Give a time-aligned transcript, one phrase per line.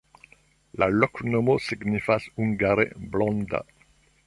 [0.83, 3.65] La loknomo signifas hungare: blonda.